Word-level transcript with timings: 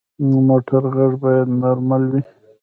د 0.29 0.31
موټر 0.47 0.81
غږ 0.95 1.13
باید 1.23 1.47
نارمل 1.61 2.03
وي. 2.11 2.21